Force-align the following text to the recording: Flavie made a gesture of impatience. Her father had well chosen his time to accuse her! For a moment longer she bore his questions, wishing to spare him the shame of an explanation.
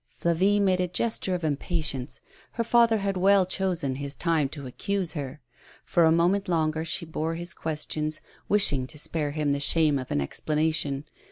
Flavie 0.09 0.59
made 0.59 0.81
a 0.81 0.87
gesture 0.87 1.35
of 1.35 1.43
impatience. 1.43 2.21
Her 2.53 2.63
father 2.63 2.97
had 2.97 3.17
well 3.17 3.45
chosen 3.45 3.97
his 3.97 4.15
time 4.15 4.49
to 4.49 4.65
accuse 4.65 5.13
her! 5.13 5.41
For 5.85 6.05
a 6.05 6.11
moment 6.11 6.47
longer 6.47 6.83
she 6.83 7.05
bore 7.05 7.35
his 7.35 7.53
questions, 7.53 8.19
wishing 8.49 8.87
to 8.87 8.97
spare 8.97 9.29
him 9.29 9.51
the 9.53 9.59
shame 9.59 9.99
of 9.99 10.09
an 10.09 10.19
explanation. 10.19 11.05